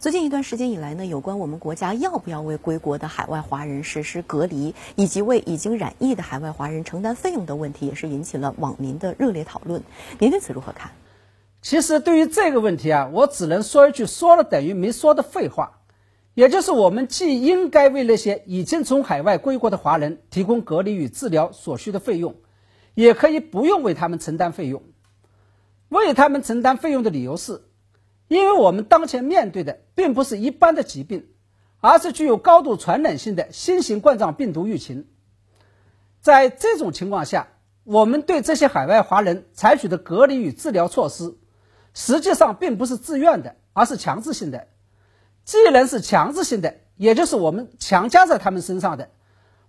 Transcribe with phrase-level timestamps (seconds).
[0.00, 9.82] 最近一段时间以来呢，有关我们国家要不要为归国的海外华人实施隔离，以及为已经染疫的海外华人承担费用的问题，也是引起了网民的热烈讨论。
[10.18, 10.92] 您对此如何看？
[11.60, 15.80] 其实对于这个问题啊，我只能说一句说了等于没说的废话，
[16.32, 22.36] 也就是我们既应该为那些已经从海外归国的华人提供隔离与治疗所需的费用，
[22.94, 24.82] 也可以不用为他们承担费用。
[25.90, 27.64] 为他们承担费用的理由是。
[28.30, 31.26] 因为我们当前面对的并不是一般的疾病，
[31.80, 35.08] 而是具有高度传染性的新型冠状病毒疫情。
[36.20, 37.48] 在这种情况下，
[37.82, 41.38] 我们对这些海外华人采取的隔离与治疗措施，
[41.92, 44.68] 实际上并不是自愿的，而是强制性的。
[45.44, 49.10] 既然是强制性的，也就是我们强加在他们身上的，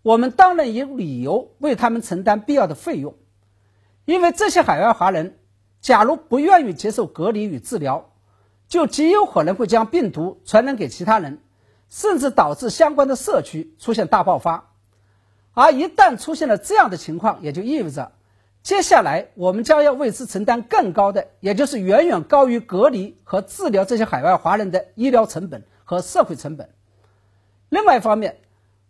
[0.04, 3.16] 我们当然有理由为他们承担必要的费用。
[4.06, 5.40] 因为这些海外华人，
[5.80, 8.10] 假如不愿意接受隔离与治疗，
[8.72, 11.40] 就极有可能会将病毒传染给其他人，
[11.90, 14.72] 甚至导致相关的社区出现大爆发。
[15.54, 18.14] 而一旦出现了这样的情况，也就意味着，
[18.64, 26.70] 接下来我们将要为之承担更高的，也就是远远高于隔离和治疗这些海外华人的医疗成本和社会成本。
[27.68, 28.38] 另外一方面，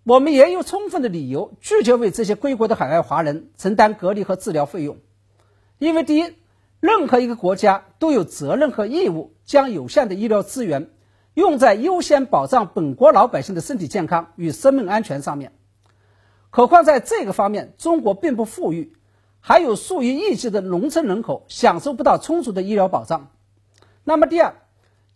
[0.04, 5.00] 我们也有充分的理由拒绝为这些归国的海外华人承担隔离和治疗费用，
[5.80, 6.36] 因为第一。
[6.84, 10.92] 任何一个国家都有责任和义务将有限的医疗资源
[11.34, 15.52] 用在优先保障本国老百姓的身体健康与生命安全上面。
[16.50, 18.94] 何况在这个方面，中国并不富裕，
[19.42, 23.28] 还有数以亿计的农村人口享受不到充足的医疗保障。
[24.06, 24.56] 那么，第二，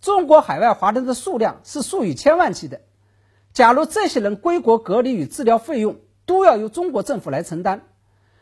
[0.01, 2.81] 中国海外华人的数量是数以千万计的。
[3.53, 7.83] 假如这些人归国隔离与治疗费用都要由中国政府来承担，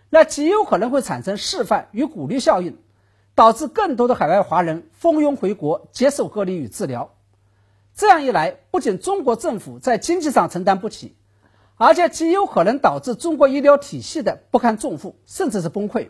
[0.10, 2.80] 那极有可能会产生示范与鼓励效应。
[3.36, 7.16] 导致更多的海外华人蜂拥回国接受隔离与治疗，
[7.96, 11.16] 这样一来，不仅中国政府在经济上承担不起，
[11.78, 16.10] 而且极有可能导致中国医疗体系的不堪重负，甚至是崩溃。